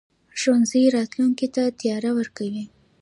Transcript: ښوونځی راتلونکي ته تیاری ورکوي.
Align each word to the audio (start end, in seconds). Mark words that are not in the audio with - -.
ښوونځی 0.39 0.83
راتلونکي 0.95 1.47
ته 1.55 1.63
تیاری 1.79 2.11
ورکوي. 2.15 2.65